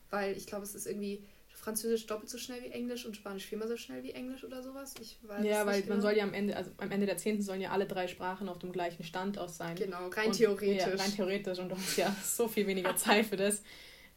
Weil 0.10 0.36
ich 0.36 0.46
glaube, 0.46 0.64
es 0.64 0.76
ist 0.76 0.86
irgendwie 0.86 1.24
Französisch 1.54 2.08
doppelt 2.08 2.30
so 2.30 2.38
schnell 2.38 2.62
wie 2.64 2.72
Englisch 2.72 3.06
und 3.06 3.16
Spanisch 3.16 3.46
viermal 3.46 3.68
so 3.68 3.78
schnell 3.78 4.04
wie 4.04 4.12
Englisch 4.12 4.44
oder 4.44 4.64
sowas. 4.64 4.96
Ich 5.00 5.18
weiß 5.24 5.46
ja, 5.46 5.66
weil 5.66 5.82
genau. 5.82 5.96
man 5.96 6.02
soll 6.02 6.14
ja 6.14 6.24
am 6.24 6.34
Ende, 6.34 6.56
also 6.56 6.72
am 6.78 6.92
Ende 6.92 7.06
der 7.06 7.18
10. 7.18 7.42
sollen 7.42 7.62
ja 7.62 7.70
alle 7.70 7.86
drei 7.86 8.08
Sprachen 8.08 8.50
auf 8.50 8.60
dem 8.60 8.72
gleichen 8.72 9.04
Stand 9.04 9.38
aus 9.38 9.58
sein. 9.58 9.76
Genau, 9.76 10.08
rein 10.10 10.28
und, 10.28 10.34
theoretisch. 10.34 10.88
Ja, 10.88 10.96
rein 10.96 11.16
theoretisch 11.16 11.60
und 11.60 11.70
du 11.70 11.76
hast 11.76 11.98
ja 11.98 12.16
so 12.24 12.48
viel 12.48 12.66
weniger 12.68 12.96
Zeit 12.96 13.28
für 13.28 13.38
das. 13.38 13.64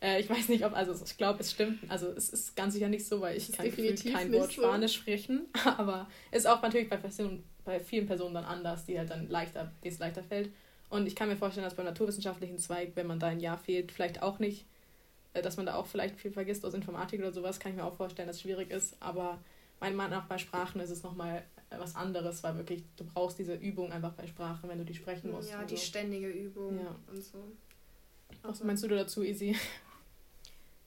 Äh, 0.05 0.21
ich 0.21 0.29
weiß 0.29 0.49
nicht, 0.49 0.65
ob, 0.65 0.77
also 0.77 0.95
ich 1.05 1.17
glaube, 1.17 1.41
es 1.41 1.51
stimmt, 1.51 1.79
also 1.89 2.09
es 2.09 2.29
ist 2.29 2.55
ganz 2.55 2.75
sicher 2.75 2.89
nicht 2.89 3.07
so, 3.07 3.21
weil 3.21 3.37
ich 3.37 3.53
kann 3.53 3.71
kein 3.71 4.33
Wort 4.33 4.53
so. 4.53 4.63
Spanisch 4.63 4.95
sprechen, 4.95 5.47
aber 5.65 6.09
ist 6.31 6.47
auch 6.47 6.61
natürlich 6.61 6.91
bei, 6.91 6.99
bei 7.65 7.81
vielen 7.81 8.07
Personen 8.07 8.35
dann 8.35 8.45
anders, 8.45 8.85
die 8.85 8.99
halt 8.99 9.11
dann 9.11 9.29
leichter, 9.29 9.73
die 9.83 9.89
es 9.89 9.99
leichter 9.99 10.23
fällt. 10.23 10.51
Und 10.91 11.07
ich 11.07 11.17
kann 11.17 11.29
mir 11.29 11.37
vorstellen, 11.37 11.65
dass 11.65 11.75
beim 11.75 11.87
naturwissenschaftlichen 11.87 12.59
Zweig, 12.59 12.93
wenn 12.97 13.07
man 13.07 13.19
da 13.19 13.29
ein 13.29 13.41
Jahr 13.41 13.57
fehlt, 13.57 13.91
vielleicht 13.91 14.23
auch 14.23 14.39
nicht 14.39 14.67
äh, 15.35 15.43
dass 15.43 15.57
man 15.57 15.67
da 15.67 15.75
auch 15.75 15.87
vielleicht 15.87 16.17
viel 16.17 16.31
vergisst 16.31 16.65
aus 16.65 16.75
Informatik 16.75 17.21
oder 17.21 17.33
sowas, 17.33 17.61
kann 17.61 17.73
ich 17.73 17.77
mir 17.77 17.85
auch 17.85 17.95
vorstellen, 17.95 18.29
dass 18.29 18.37
es 18.37 18.43
schwierig 18.43 18.71
ist. 18.71 18.97
Aber 19.01 19.39
meiner 19.81 19.97
Meinung 19.97 20.19
nach 20.19 20.27
bei 20.27 20.39
Sprachen 20.39 20.81
ist 20.81 20.91
es 20.91 21.03
nochmal 21.03 21.45
was 21.77 21.97
anderes, 21.97 22.43
weil 22.45 22.57
wirklich 22.57 22.85
du 22.97 23.05
brauchst 23.05 23.39
diese 23.39 23.55
Übung 23.55 23.91
einfach 23.91 24.13
bei 24.13 24.27
Sprachen, 24.27 24.69
wenn 24.69 24.79
du 24.79 24.85
die 24.85 24.95
sprechen 24.95 25.33
musst. 25.33 25.51
Ja, 25.51 25.65
die 25.65 25.77
so. 25.77 25.83
ständige 25.83 26.29
Übung 26.29 26.79
ja. 26.79 26.95
und 27.11 27.23
so. 27.23 27.39
Was 28.43 28.63
meinst 28.63 28.85
du 28.85 28.89
dazu, 28.89 29.23
Easy? 29.23 29.57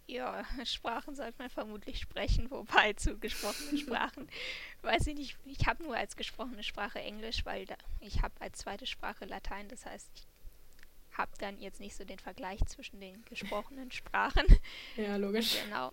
Ja, 0.07 0.45
Sprachen 0.65 1.15
sollte 1.15 1.37
man 1.37 1.49
vermutlich 1.49 1.99
sprechen, 1.99 2.49
wobei 2.49 2.93
zu 2.97 3.17
gesprochenen 3.17 3.77
Sprachen, 3.77 4.27
weiß 4.81 5.07
ich 5.07 5.15
nicht, 5.15 5.37
ich 5.45 5.67
habe 5.67 5.83
nur 5.83 5.95
als 5.95 6.15
gesprochene 6.15 6.63
Sprache 6.63 6.99
Englisch, 6.99 7.45
weil 7.45 7.65
da, 7.65 7.75
ich 7.99 8.21
habe 8.21 8.33
als 8.39 8.59
zweite 8.59 8.85
Sprache 8.85 9.25
Latein, 9.25 9.67
das 9.67 9.85
heißt, 9.85 10.09
ich 10.15 11.17
habe 11.17 11.31
dann 11.39 11.59
jetzt 11.59 11.79
nicht 11.79 11.95
so 11.95 12.05
den 12.05 12.19
Vergleich 12.19 12.63
zwischen 12.67 12.99
den 12.99 13.23
gesprochenen 13.25 13.91
Sprachen. 13.91 14.45
Ja, 14.95 15.15
logisch. 15.17 15.57
Genau. 15.63 15.91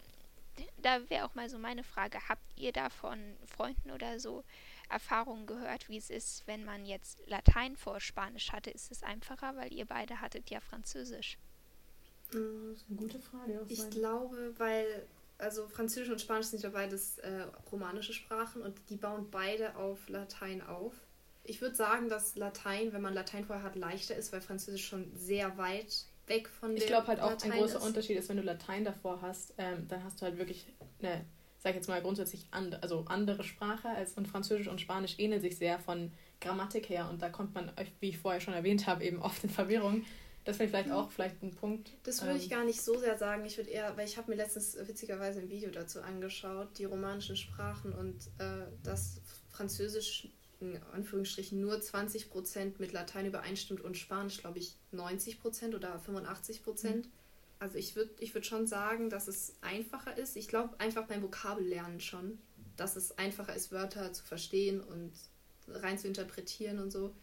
Da 0.78 1.08
wäre 1.10 1.24
auch 1.24 1.34
mal 1.34 1.50
so 1.50 1.58
meine 1.58 1.82
Frage, 1.82 2.18
habt 2.28 2.44
ihr 2.56 2.72
da 2.72 2.88
von 2.88 3.36
Freunden 3.44 3.90
oder 3.90 4.20
so 4.20 4.44
Erfahrungen 4.88 5.46
gehört, 5.46 5.88
wie 5.88 5.96
es 5.96 6.10
ist, 6.10 6.46
wenn 6.46 6.64
man 6.64 6.86
jetzt 6.86 7.18
Latein 7.26 7.76
vor 7.76 7.98
Spanisch 8.00 8.52
hatte? 8.52 8.70
Ist 8.70 8.92
es 8.92 9.02
einfacher, 9.02 9.56
weil 9.56 9.72
ihr 9.72 9.86
beide 9.86 10.20
hattet 10.20 10.50
ja 10.50 10.60
Französisch? 10.60 11.38
Das 12.34 12.78
ist 12.78 12.86
eine 12.88 12.98
gute 12.98 13.18
Frage. 13.18 13.60
Ich 13.68 13.90
glaube, 13.90 14.52
weil 14.58 15.06
also 15.38 15.66
Französisch 15.68 16.10
und 16.10 16.20
Spanisch 16.20 16.46
sind 16.46 16.62
ja 16.62 16.70
beides 16.70 17.18
äh, 17.18 17.46
romanische 17.70 18.12
Sprachen 18.12 18.62
und 18.62 18.76
die 18.88 18.96
bauen 18.96 19.28
beide 19.30 19.76
auf 19.76 20.08
Latein 20.08 20.62
auf. 20.62 20.92
Ich 21.42 21.60
würde 21.60 21.74
sagen, 21.74 22.08
dass 22.08 22.36
Latein, 22.36 22.92
wenn 22.92 23.02
man 23.02 23.14
Latein 23.14 23.44
vorher 23.44 23.64
hat, 23.64 23.76
leichter 23.76 24.14
ist, 24.14 24.32
weil 24.32 24.40
Französisch 24.40 24.86
schon 24.86 25.12
sehr 25.14 25.58
weit 25.58 26.06
weg 26.26 26.48
von 26.48 26.76
Ich 26.76 26.86
glaube 26.86 27.06
halt 27.08 27.20
auch 27.20 27.30
Latein 27.30 27.52
ein 27.52 27.58
großer 27.58 27.78
ist. 27.78 27.84
Unterschied 27.84 28.16
ist, 28.16 28.28
wenn 28.28 28.38
du 28.38 28.42
Latein 28.42 28.84
davor 28.84 29.20
hast, 29.20 29.52
ähm, 29.58 29.86
dann 29.88 30.02
hast 30.04 30.20
du 30.20 30.26
halt 30.26 30.38
wirklich 30.38 30.66
eine, 31.00 31.24
sag 31.58 31.70
ich 31.70 31.76
jetzt 31.76 31.88
mal 31.88 32.00
grundsätzlich 32.00 32.46
and, 32.50 32.82
also 32.82 33.04
andere 33.08 33.44
Sprache 33.44 33.88
als 33.88 34.14
und 34.14 34.26
Französisch 34.26 34.68
und 34.68 34.80
Spanisch 34.80 35.16
ähneln 35.18 35.42
sich 35.42 35.58
sehr 35.58 35.78
von 35.78 36.12
Grammatik 36.40 36.88
her 36.88 37.08
und 37.10 37.20
da 37.20 37.28
kommt 37.28 37.54
man, 37.54 37.70
wie 38.00 38.10
ich 38.10 38.18
vorher 38.18 38.40
schon 38.40 38.54
erwähnt 38.54 38.86
habe, 38.86 39.04
eben 39.04 39.20
oft 39.20 39.44
in 39.44 39.50
Verwirrung. 39.50 40.04
Das 40.44 40.58
wäre 40.58 40.68
vielleicht 40.68 40.90
auch 40.90 41.10
vielleicht 41.10 41.42
ein 41.42 41.54
Punkt. 41.54 41.92
Das 42.02 42.20
würde 42.20 42.34
ähm, 42.34 42.40
ich 42.40 42.50
gar 42.50 42.64
nicht 42.64 42.82
so 42.82 42.98
sehr 42.98 43.16
sagen. 43.16 43.44
Ich 43.46 43.56
würde 43.56 43.70
eher, 43.70 43.96
weil 43.96 44.06
ich 44.06 44.18
habe 44.18 44.30
mir 44.30 44.36
letztens 44.36 44.76
witzigerweise 44.86 45.40
ein 45.40 45.48
Video 45.48 45.70
dazu 45.70 46.02
angeschaut, 46.02 46.78
die 46.78 46.84
romanischen 46.84 47.36
Sprachen 47.36 47.92
und 47.92 48.26
äh, 48.38 48.66
das 48.82 49.22
Französisch 49.48 50.28
in 50.60 50.78
Anführungsstrichen 50.92 51.60
nur 51.60 51.74
20% 51.76 52.74
mit 52.78 52.92
Latein 52.92 53.26
übereinstimmt 53.26 53.80
und 53.80 53.96
Spanisch, 53.96 54.38
glaube 54.38 54.58
ich, 54.58 54.76
90% 54.92 55.74
oder 55.74 56.00
85% 56.06 56.94
Mhm. 56.94 57.02
Also 57.58 57.78
ich 57.78 57.96
würde 57.96 58.10
ich 58.18 58.34
würd 58.34 58.44
schon 58.44 58.66
sagen, 58.66 59.08
dass 59.08 59.28
es 59.28 59.54
einfacher 59.62 60.18
ist. 60.18 60.36
Ich 60.36 60.48
glaube 60.48 60.78
einfach 60.80 61.06
beim 61.06 61.22
Vokabellernen 61.22 62.00
schon, 62.00 62.38
dass 62.76 62.96
es 62.96 63.16
einfacher 63.16 63.54
ist, 63.54 63.72
Wörter 63.72 64.12
zu 64.12 64.24
verstehen 64.24 64.80
und 64.80 65.12
rein 65.68 65.96
zu 65.96 66.06
interpretieren 66.06 66.78
und 66.78 66.90
so. 66.90 67.14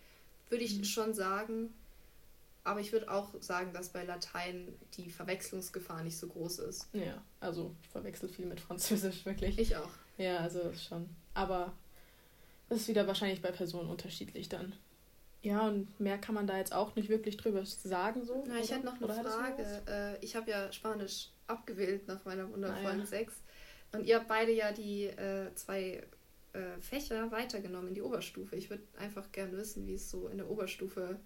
Würde 0.50 0.64
ich 0.64 0.80
mhm. 0.80 0.84
schon 0.86 1.14
sagen. 1.14 1.74
Aber 2.64 2.80
ich 2.80 2.92
würde 2.92 3.10
auch 3.10 3.34
sagen, 3.42 3.74
dass 3.74 3.90
bei 3.90 4.04
Latein 4.04 4.74
die 4.94 5.10
Verwechslungsgefahr 5.10 6.04
nicht 6.04 6.18
so 6.18 6.28
groß 6.28 6.60
ist. 6.60 6.88
Ja, 6.94 7.24
also 7.40 7.76
ich 7.82 7.90
verwechsel 7.90 8.30
viel 8.30 8.46
mit 8.46 8.60
Französisch, 8.60 9.26
wirklich. 9.26 9.58
Ich 9.58 9.76
auch. 9.76 9.90
Ja, 10.18 10.38
also 10.38 10.72
schon. 10.74 11.10
Aber 11.34 11.74
das 12.70 12.82
ist 12.82 12.88
wieder 12.88 13.08
wahrscheinlich 13.08 13.42
bei 13.42 13.52
Personen 13.52 13.90
unterschiedlich 13.90 14.48
dann. 14.48 14.74
Ja, 15.42 15.68
und 15.68 16.00
mehr 16.00 16.20
kann 16.20 16.36
man 16.36 16.46
da 16.46 16.58
jetzt 16.58 16.74
auch 16.74 16.96
nicht 16.96 17.10
wirklich 17.10 17.36
drüber 17.36 17.66
sagen. 17.66 18.24
So, 18.24 18.44
Na, 18.48 18.60
ich 18.60 18.72
hätte 18.72 18.86
noch 18.86 18.96
eine 18.96 19.06
oder 19.06 19.24
Frage. 19.24 19.82
Äh, 19.88 20.24
ich 20.24 20.36
habe 20.36 20.52
ja 20.52 20.72
Spanisch 20.72 21.30
abgewählt 21.48 22.08
nach 22.08 22.24
meiner 22.26 22.50
wundervollen 22.52 23.00
ah, 23.00 23.04
ja. 23.04 23.06
6. 23.06 23.34
Und 23.94 24.06
ihr 24.06 24.18
habt 24.18 24.28
beide 24.28 24.54
ja 24.54 24.72
die 24.72 25.06
äh, 25.06 25.54
zwei 25.56 26.04
äh, 26.54 26.80
Fächer 26.80 27.32
weitergenommen 27.32 27.90
in 27.90 27.94
die 27.96 28.04
Oberstufe. 28.04 28.56
Ich 28.56 28.70
würde 28.70 28.84
einfach 28.98 29.32
gerne 29.32 29.58
wissen, 29.58 29.88
wie 29.88 29.96
es 29.96 30.12
so 30.12 30.28
in 30.28 30.38
der 30.38 30.50
Oberstufe 30.50 31.20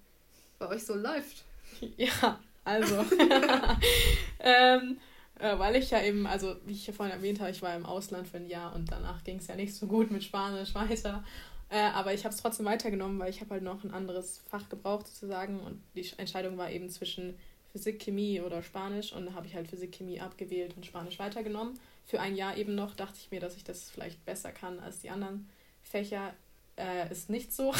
bei 0.59 0.67
euch 0.69 0.85
so 0.85 0.95
läuft. 0.95 1.43
Ja, 1.97 2.39
also. 2.63 2.95
ähm, 4.39 4.97
äh, 5.38 5.59
weil 5.59 5.75
ich 5.75 5.91
ja 5.91 6.01
eben, 6.01 6.25
also 6.25 6.55
wie 6.65 6.71
ich 6.71 6.88
ja 6.88 6.93
vorhin 6.93 7.13
erwähnt 7.13 7.41
habe, 7.41 7.51
ich 7.51 7.62
war 7.62 7.75
im 7.75 7.85
Ausland 7.85 8.29
für 8.29 8.38
ein 8.38 8.47
Jahr 8.47 8.74
und 8.74 8.91
danach 8.91 9.24
ging 9.25 9.39
es 9.39 9.47
ja 9.47 9.55
nicht 9.55 9.75
so 9.75 9.88
gut 9.88 10.09
mit 10.09 10.24
Spanisch 10.24 10.74
weiter. 10.74 11.24
Äh, 11.69 11.79
aber 11.79 12.13
ich 12.13 12.24
habe 12.24 12.33
es 12.33 12.41
trotzdem 12.41 12.65
weitergenommen, 12.65 13.19
weil 13.19 13.29
ich 13.29 13.41
habe 13.41 13.51
halt 13.51 13.63
noch 13.63 13.83
ein 13.83 13.91
anderes 13.91 14.43
Fach 14.50 14.69
gebraucht 14.69 15.07
sozusagen 15.07 15.59
und 15.59 15.81
die 15.95 16.09
Entscheidung 16.17 16.57
war 16.57 16.71
eben 16.71 16.89
zwischen 16.89 17.38
Physik, 17.71 18.00
Chemie 18.01 18.39
oder 18.39 18.62
Spanisch 18.62 19.12
und 19.12 19.25
da 19.25 19.33
habe 19.33 19.47
ich 19.47 19.55
halt 19.55 19.67
Physik, 19.67 19.91
Chemie 19.91 20.21
abgewählt 20.21 20.77
und 20.77 20.85
Spanisch 20.85 21.19
weitergenommen. 21.19 21.77
Für 22.05 22.21
ein 22.21 22.35
Jahr 22.35 22.55
eben 22.55 22.75
noch 22.75 22.95
dachte 22.95 23.17
ich 23.19 23.31
mir, 23.31 23.41
dass 23.41 23.57
ich 23.57 23.65
das 23.65 23.89
vielleicht 23.89 24.24
besser 24.24 24.51
kann 24.51 24.79
als 24.79 25.00
die 25.00 25.09
anderen 25.09 25.50
Fächer. 25.81 26.33
Äh, 26.77 27.10
ist 27.10 27.29
nicht 27.29 27.53
so. 27.53 27.74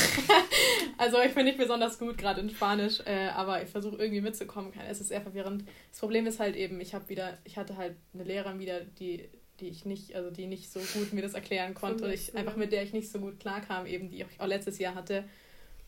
also 0.98 1.22
ich 1.22 1.36
bin 1.36 1.44
nicht 1.44 1.58
besonders 1.58 2.00
gut 2.00 2.18
gerade 2.18 2.40
in 2.40 2.50
Spanisch, 2.50 3.02
äh, 3.06 3.28
aber 3.28 3.62
ich 3.62 3.70
versuche 3.70 3.98
irgendwie 3.98 4.22
mitzukommen. 4.22 4.72
Es 4.90 5.02
ist 5.02 5.10
sehr 5.10 5.22
verwirrend. 5.22 5.66
Das 5.92 6.00
Problem 6.00 6.26
ist 6.28 6.40
halt 6.40 6.56
eben, 6.56 6.80
ich 6.80 6.94
habe 6.94 7.10
wieder, 7.10 7.38
ich 7.44 7.58
hatte 7.58 7.76
halt 7.76 7.96
eine 8.14 8.24
Lehrerin 8.24 8.58
wieder, 8.60 8.80
die, 8.80 9.28
die 9.60 9.68
ich 9.68 9.86
nicht, 9.86 10.16
also 10.16 10.32
die 10.32 10.48
nicht 10.48 10.72
so 10.72 10.80
gut 10.98 11.12
mir 11.12 11.22
das 11.22 11.34
erklären 11.34 11.74
konnte 11.74 12.06
und 12.06 12.12
ich 12.12 12.36
einfach 12.36 12.56
mit 12.56 12.72
der 12.72 12.84
ich 12.84 12.94
nicht 12.94 13.12
so 13.12 13.20
gut 13.20 13.40
klarkam, 13.40 13.86
eben 13.86 14.10
die 14.10 14.22
ich 14.22 14.26
auch 14.40 14.48
letztes 14.48 14.80
Jahr 14.80 14.96
hatte. 14.96 15.26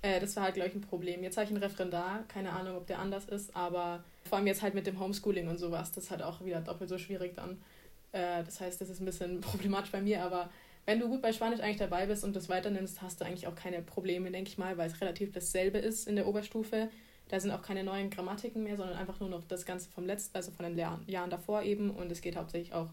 Äh, 0.01 0.19
das 0.19 0.35
war 0.35 0.43
halt, 0.43 0.55
glaube 0.55 0.69
ich, 0.69 0.75
ein 0.75 0.81
Problem. 0.81 1.23
Jetzt 1.23 1.37
habe 1.37 1.45
ich 1.45 1.51
einen 1.51 1.63
Referendar, 1.63 2.25
keine 2.27 2.51
Ahnung, 2.51 2.75
ob 2.75 2.87
der 2.87 2.99
anders 2.99 3.25
ist, 3.25 3.55
aber 3.55 4.03
vor 4.27 4.37
allem 4.37 4.47
jetzt 4.47 4.61
halt 4.61 4.73
mit 4.73 4.85
dem 4.85 4.99
Homeschooling 4.99 5.47
und 5.47 5.57
sowas, 5.57 5.93
das 5.93 6.05
ist 6.05 6.11
halt 6.11 6.23
auch 6.23 6.43
wieder 6.43 6.59
doppelt 6.59 6.89
so 6.89 6.97
schwierig 6.97 7.35
dann. 7.35 7.61
Äh, 8.11 8.43
das 8.43 8.59
heißt, 8.59 8.81
das 8.81 8.89
ist 8.89 8.99
ein 8.99 9.05
bisschen 9.05 9.41
problematisch 9.41 9.91
bei 9.91 10.01
mir, 10.01 10.23
aber 10.23 10.49
wenn 10.87 11.01
du 11.01 11.09
gut 11.09 11.21
bei 11.21 11.33
Spanisch 11.33 11.59
eigentlich 11.59 11.77
dabei 11.77 12.05
bist 12.05 12.23
und 12.23 12.33
das 12.33 12.47
weiternimmst, 12.47 13.01
hast 13.01 13.19
du 13.19 13.25
eigentlich 13.25 13.45
auch 13.45 13.55
keine 13.55 13.81
Probleme, 13.81 14.31
denke 14.31 14.49
ich 14.49 14.57
mal, 14.57 14.77
weil 14.77 14.89
es 14.89 15.01
relativ 15.01 15.33
dasselbe 15.33 15.79
ist 15.79 16.07
in 16.07 16.15
der 16.15 16.25
Oberstufe. 16.25 16.87
Da 17.27 17.41
sind 17.41 17.51
auch 17.51 17.61
keine 17.61 17.83
neuen 17.83 18.09
Grammatiken 18.09 18.63
mehr, 18.63 18.77
sondern 18.77 18.95
einfach 18.95 19.19
nur 19.19 19.27
noch 19.27 19.43
das 19.43 19.65
Ganze 19.65 19.89
vom 19.89 20.05
letzten, 20.05 20.37
also 20.37 20.49
von 20.51 20.65
den 20.65 20.77
Jahren 20.77 21.29
davor 21.29 21.63
eben. 21.63 21.91
Und 21.91 22.09
es 22.09 22.21
geht 22.21 22.37
hauptsächlich 22.37 22.73
auch 22.73 22.87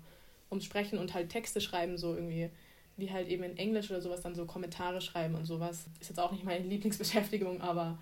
ums 0.50 0.64
Sprechen 0.64 0.98
und 0.98 1.14
halt 1.14 1.28
Texte 1.28 1.60
schreiben, 1.60 1.96
so 1.96 2.16
irgendwie, 2.16 2.50
wie 2.96 3.12
halt 3.12 3.28
eben 3.28 3.44
in 3.44 3.56
Englisch 3.56 3.92
oder 3.92 4.00
sowas 4.00 4.22
dann 4.22 4.34
so 4.34 4.44
Kommentare 4.44 5.00
schreiben 5.00 5.36
und 5.36 5.44
sowas. 5.44 5.86
Ist 6.00 6.08
jetzt 6.08 6.18
auch 6.18 6.32
nicht 6.32 6.42
meine 6.42 6.64
Lieblingsbeschäftigung, 6.66 7.60
aber 7.60 7.96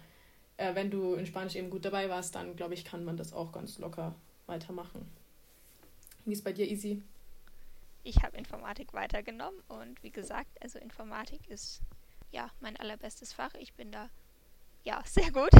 äh, 0.56 0.74
wenn 0.74 0.90
du 0.90 1.16
in 1.16 1.26
Spanisch 1.26 1.54
eben 1.54 1.68
gut 1.68 1.84
dabei 1.84 2.08
warst, 2.08 2.34
dann 2.34 2.56
glaube 2.56 2.72
ich, 2.72 2.86
kann 2.86 3.04
man 3.04 3.18
das 3.18 3.34
auch 3.34 3.52
ganz 3.52 3.78
locker 3.78 4.14
weitermachen. 4.46 5.06
Wie 6.24 6.32
ist 6.32 6.44
bei 6.44 6.54
dir, 6.54 6.66
Easy? 6.66 7.02
Ich 8.02 8.22
habe 8.22 8.36
Informatik 8.36 8.92
weitergenommen 8.92 9.60
und 9.68 10.02
wie 10.02 10.10
gesagt, 10.10 10.60
also 10.62 10.78
Informatik 10.78 11.46
ist 11.48 11.80
ja 12.30 12.50
mein 12.60 12.76
allerbestes 12.76 13.32
Fach. 13.32 13.54
Ich 13.54 13.74
bin 13.74 13.92
da 13.92 14.10
ja 14.84 15.02
sehr 15.06 15.30
gut. 15.30 15.52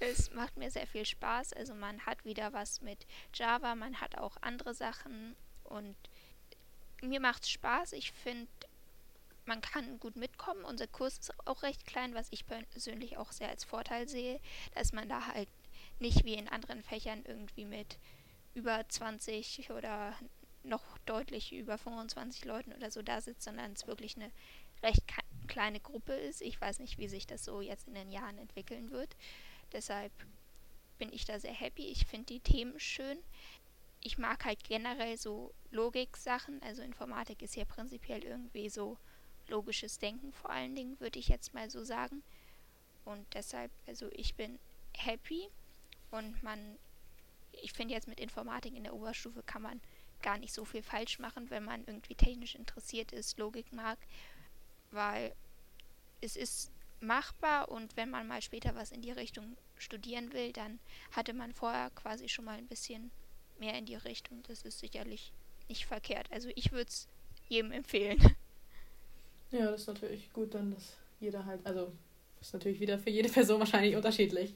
Es 0.00 0.30
macht 0.32 0.56
mir 0.56 0.70
sehr 0.70 0.86
viel 0.86 1.04
Spaß. 1.04 1.52
Also 1.52 1.74
man 1.74 2.04
hat 2.06 2.24
wieder 2.24 2.52
was 2.52 2.80
mit 2.80 3.06
Java, 3.34 3.74
man 3.74 4.00
hat 4.00 4.18
auch 4.18 4.36
andere 4.40 4.74
Sachen 4.74 5.36
und 5.64 5.96
mir 7.02 7.20
macht 7.20 7.42
es 7.42 7.50
Spaß. 7.50 7.92
Ich 7.92 8.12
finde, 8.12 8.48
man 9.44 9.60
kann 9.60 9.98
gut 9.98 10.16
mitkommen. 10.16 10.64
Unser 10.64 10.86
Kurs 10.86 11.18
ist 11.18 11.46
auch 11.46 11.62
recht 11.62 11.86
klein, 11.86 12.14
was 12.14 12.28
ich 12.30 12.46
persönlich 12.46 13.16
auch 13.18 13.32
sehr 13.32 13.48
als 13.48 13.64
Vorteil 13.64 14.08
sehe, 14.08 14.40
dass 14.74 14.92
man 14.92 15.08
da 15.08 15.26
halt 15.26 15.48
nicht 15.98 16.24
wie 16.24 16.34
in 16.34 16.48
anderen 16.48 16.82
Fächern 16.82 17.24
irgendwie 17.24 17.64
mit 17.64 17.98
über 18.54 18.88
20 18.88 19.70
oder 19.70 20.14
noch 20.64 20.98
deutlich 21.06 21.52
über 21.52 21.78
25 21.78 22.44
Leuten 22.44 22.72
oder 22.72 22.90
so 22.90 23.02
da 23.02 23.20
sitzt, 23.20 23.42
sondern 23.42 23.72
es 23.72 23.86
wirklich 23.86 24.16
eine 24.16 24.30
recht 24.82 25.02
kleine 25.48 25.80
Gruppe 25.80 26.12
ist. 26.12 26.40
Ich 26.40 26.60
weiß 26.60 26.78
nicht, 26.78 26.98
wie 26.98 27.08
sich 27.08 27.26
das 27.26 27.44
so 27.44 27.60
jetzt 27.60 27.88
in 27.88 27.94
den 27.94 28.10
Jahren 28.10 28.38
entwickeln 28.38 28.90
wird. 28.90 29.16
Deshalb 29.72 30.12
bin 30.98 31.12
ich 31.12 31.24
da 31.24 31.38
sehr 31.38 31.52
happy. 31.52 31.86
Ich 31.86 32.06
finde 32.06 32.26
die 32.26 32.40
Themen 32.40 32.78
schön. 32.78 33.18
Ich 34.00 34.18
mag 34.18 34.44
halt 34.44 34.64
generell 34.64 35.16
so 35.16 35.52
Logik-Sachen. 35.70 36.62
Also 36.62 36.82
Informatik 36.82 37.42
ist 37.42 37.56
ja 37.56 37.64
prinzipiell 37.64 38.22
irgendwie 38.22 38.68
so 38.68 38.98
logisches 39.48 39.98
Denken 39.98 40.32
vor 40.32 40.50
allen 40.50 40.74
Dingen, 40.74 40.98
würde 41.00 41.18
ich 41.18 41.28
jetzt 41.28 41.54
mal 41.54 41.70
so 41.70 41.84
sagen. 41.84 42.22
Und 43.04 43.26
deshalb, 43.34 43.70
also 43.86 44.08
ich 44.12 44.34
bin 44.34 44.58
happy 44.96 45.48
und 46.10 46.42
man, 46.42 46.78
ich 47.62 47.72
finde 47.72 47.94
jetzt 47.94 48.08
mit 48.08 48.20
Informatik 48.20 48.74
in 48.76 48.84
der 48.84 48.94
Oberstufe 48.94 49.42
kann 49.42 49.62
man 49.62 49.80
gar 50.22 50.38
nicht 50.38 50.52
so 50.52 50.64
viel 50.64 50.82
falsch 50.82 51.18
machen, 51.18 51.50
wenn 51.50 51.64
man 51.64 51.84
irgendwie 51.86 52.14
technisch 52.14 52.54
interessiert 52.54 53.12
ist, 53.12 53.38
Logik 53.38 53.72
mag, 53.72 53.98
weil 54.90 55.34
es 56.20 56.36
ist 56.36 56.70
machbar 57.00 57.68
und 57.68 57.96
wenn 57.96 58.10
man 58.10 58.28
mal 58.28 58.40
später 58.42 58.74
was 58.74 58.92
in 58.92 59.02
die 59.02 59.10
Richtung 59.10 59.56
studieren 59.76 60.32
will, 60.32 60.52
dann 60.52 60.78
hatte 61.10 61.34
man 61.34 61.52
vorher 61.52 61.90
quasi 61.90 62.28
schon 62.28 62.44
mal 62.44 62.56
ein 62.56 62.68
bisschen 62.68 63.10
mehr 63.58 63.76
in 63.76 63.86
die 63.86 63.96
Richtung. 63.96 64.42
Das 64.44 64.62
ist 64.62 64.78
sicherlich 64.78 65.32
nicht 65.68 65.86
verkehrt. 65.86 66.30
Also 66.30 66.50
ich 66.54 66.72
würde 66.72 66.88
es 66.88 67.08
jedem 67.48 67.72
empfehlen. 67.72 68.18
Ja, 69.50 69.70
das 69.70 69.82
ist 69.82 69.86
natürlich 69.86 70.32
gut, 70.32 70.54
dann 70.54 70.72
dass 70.72 70.96
jeder 71.20 71.44
halt, 71.44 71.60
also 71.66 71.92
ist 72.40 72.54
natürlich 72.54 72.80
wieder 72.80 72.98
für 72.98 73.10
jede 73.10 73.28
Person 73.28 73.60
wahrscheinlich 73.60 73.94
unterschiedlich. 73.94 74.54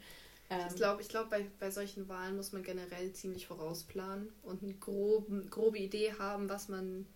Ähm, 0.50 0.66
ich 0.68 0.76
glaube, 0.76 1.02
ich 1.02 1.08
glaub, 1.08 1.30
bei, 1.30 1.46
bei 1.58 1.70
solchen 1.70 2.08
Wahlen 2.08 2.36
muss 2.36 2.52
man 2.52 2.62
generell 2.62 3.12
ziemlich 3.12 3.46
vorausplanen 3.46 4.28
und 4.42 4.62
eine 4.62 4.74
groben, 4.74 5.50
grobe 5.50 5.78
Idee 5.78 6.14
haben, 6.18 6.48
was 6.48 6.68
man 6.68 7.06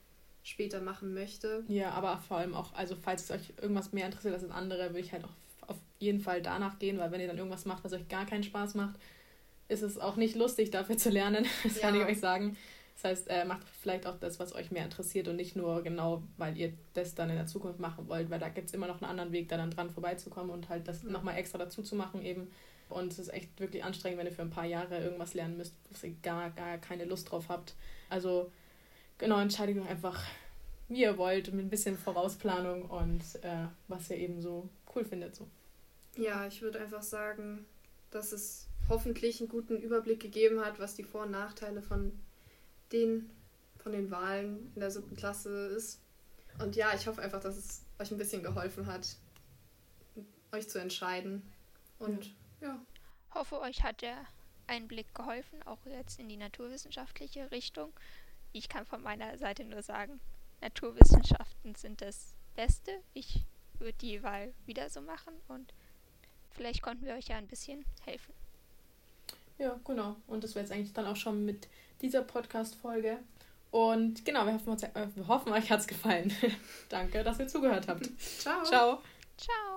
später 0.42 0.80
machen 0.80 1.14
möchte. 1.14 1.64
Ja, 1.68 1.90
aber 1.90 2.18
vor 2.26 2.38
allem 2.38 2.54
auch, 2.54 2.72
also 2.74 2.96
falls 3.00 3.24
es 3.24 3.30
euch 3.30 3.52
irgendwas 3.60 3.92
mehr 3.92 4.06
interessiert 4.06 4.34
als 4.34 4.42
das 4.42 4.52
andere, 4.52 4.88
würde 4.88 5.00
ich 5.00 5.12
halt 5.12 5.24
auch 5.24 5.68
auf 5.68 5.76
jeden 5.98 6.20
Fall 6.20 6.42
danach 6.42 6.78
gehen, 6.78 6.98
weil 6.98 7.12
wenn 7.12 7.20
ihr 7.20 7.28
dann 7.28 7.38
irgendwas 7.38 7.66
macht, 7.66 7.84
was 7.84 7.92
euch 7.92 8.08
gar 8.08 8.26
keinen 8.26 8.42
Spaß 8.42 8.74
macht, 8.74 8.98
ist 9.68 9.82
es 9.82 9.98
auch 9.98 10.16
nicht 10.16 10.34
lustig, 10.34 10.70
dafür 10.70 10.96
zu 10.96 11.10
lernen. 11.10 11.46
Das 11.62 11.76
ja. 11.76 11.82
kann 11.82 11.94
ich 11.94 12.04
euch 12.04 12.18
sagen. 12.18 12.56
Das 12.96 13.04
heißt, 13.04 13.30
äh, 13.30 13.44
macht 13.46 13.66
vielleicht 13.80 14.06
auch 14.06 14.18
das, 14.18 14.38
was 14.38 14.54
euch 14.54 14.70
mehr 14.70 14.84
interessiert 14.84 15.26
und 15.28 15.36
nicht 15.36 15.56
nur 15.56 15.82
genau, 15.82 16.22
weil 16.36 16.58
ihr 16.58 16.72
das 16.92 17.14
dann 17.14 17.30
in 17.30 17.36
der 17.36 17.46
Zukunft 17.46 17.80
machen 17.80 18.08
wollt, 18.08 18.28
weil 18.28 18.38
da 18.38 18.50
gibt 18.50 18.68
es 18.68 18.74
immer 18.74 18.88
noch 18.88 19.00
einen 19.00 19.10
anderen 19.10 19.32
Weg, 19.32 19.48
da 19.48 19.56
dann 19.56 19.70
dran 19.70 19.88
vorbeizukommen 19.88 20.50
und 20.50 20.68
halt 20.68 20.86
das 20.86 21.02
mhm. 21.02 21.12
nochmal 21.12 21.38
extra 21.38 21.56
dazu 21.56 21.82
zu 21.82 21.94
machen 21.96 22.22
eben. 22.22 22.50
Und 22.90 23.12
es 23.12 23.18
ist 23.18 23.32
echt 23.32 23.58
wirklich 23.60 23.84
anstrengend, 23.84 24.18
wenn 24.18 24.26
ihr 24.26 24.32
für 24.32 24.42
ein 24.42 24.50
paar 24.50 24.64
Jahre 24.64 25.02
irgendwas 25.02 25.34
lernen 25.34 25.56
müsst, 25.56 25.74
wo 25.90 26.06
ihr 26.06 26.14
gar, 26.22 26.50
gar 26.50 26.78
keine 26.78 27.04
Lust 27.04 27.30
drauf 27.30 27.48
habt. 27.48 27.74
Also 28.08 28.50
genau, 29.18 29.40
entscheidet 29.40 29.78
euch 29.78 29.88
einfach, 29.88 30.24
wie 30.88 31.02
ihr 31.02 31.16
wollt, 31.18 31.52
mit 31.52 31.66
ein 31.66 31.70
bisschen 31.70 31.96
Vorausplanung 31.96 32.82
und 32.82 33.22
äh, 33.42 33.66
was 33.88 34.10
ihr 34.10 34.16
eben 34.16 34.40
so 34.40 34.68
cool 34.94 35.04
findet. 35.04 35.36
So. 35.36 35.46
Ja, 36.16 36.46
ich 36.46 36.62
würde 36.62 36.80
einfach 36.80 37.02
sagen, 37.02 37.64
dass 38.10 38.32
es 38.32 38.66
hoffentlich 38.88 39.40
einen 39.40 39.48
guten 39.48 39.76
Überblick 39.76 40.20
gegeben 40.20 40.60
hat, 40.60 40.80
was 40.80 40.96
die 40.96 41.04
Vor- 41.04 41.22
und 41.22 41.30
Nachteile 41.30 41.80
von 41.80 42.12
den, 42.92 43.30
von 43.78 43.92
den 43.92 44.10
Wahlen 44.10 44.72
in 44.74 44.80
der 44.80 44.90
siebten 44.90 45.16
Klasse 45.16 45.68
ist. 45.68 46.00
Und 46.58 46.76
ja, 46.76 46.92
ich 46.94 47.06
hoffe 47.06 47.22
einfach, 47.22 47.40
dass 47.40 47.56
es 47.56 47.82
euch 48.00 48.10
ein 48.10 48.18
bisschen 48.18 48.42
geholfen 48.42 48.86
hat, 48.86 49.16
euch 50.52 50.68
zu 50.68 50.78
entscheiden. 50.78 51.42
Und 51.98 52.26
ja. 52.26 52.32
Ja. 52.60 52.78
Hoffe, 53.34 53.60
euch 53.60 53.82
hat 53.82 54.02
der 54.02 54.16
Einblick 54.66 55.14
geholfen, 55.14 55.62
auch 55.64 55.78
jetzt 55.86 56.18
in 56.18 56.28
die 56.28 56.36
naturwissenschaftliche 56.36 57.50
Richtung. 57.50 57.92
Ich 58.52 58.68
kann 58.68 58.86
von 58.86 59.02
meiner 59.02 59.38
Seite 59.38 59.64
nur 59.64 59.82
sagen, 59.82 60.20
Naturwissenschaften 60.60 61.74
sind 61.74 62.00
das 62.00 62.34
Beste. 62.54 62.92
Ich 63.14 63.44
würde 63.78 63.98
die 63.98 64.22
Wahl 64.22 64.52
wieder 64.66 64.90
so 64.90 65.00
machen 65.00 65.34
und 65.48 65.72
vielleicht 66.50 66.82
konnten 66.82 67.04
wir 67.04 67.14
euch 67.14 67.28
ja 67.28 67.36
ein 67.36 67.46
bisschen 67.46 67.84
helfen. 68.04 68.34
Ja, 69.58 69.78
genau. 69.84 70.16
Und 70.26 70.42
das 70.42 70.54
wäre 70.54 70.64
jetzt 70.64 70.72
eigentlich 70.72 70.92
dann 70.92 71.06
auch 71.06 71.16
schon 71.16 71.44
mit 71.44 71.68
dieser 72.00 72.22
Podcast-Folge. 72.22 73.18
Und 73.70 74.24
genau, 74.24 74.46
wir 74.46 74.54
hoffen, 74.54 74.82
äh, 74.82 75.06
wir 75.14 75.28
hoffen 75.28 75.52
euch 75.52 75.70
hat 75.70 75.80
es 75.80 75.86
gefallen. 75.86 76.32
Danke, 76.88 77.22
dass 77.22 77.38
ihr 77.38 77.46
zugehört 77.46 77.86
habt. 77.86 78.08
Ciao. 78.38 78.64
Ciao. 78.64 79.02
Ciao. 79.36 79.69